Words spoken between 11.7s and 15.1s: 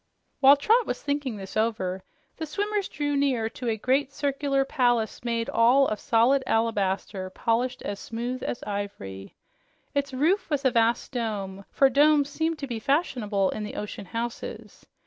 domes seemed to be fashionable in the ocean houses.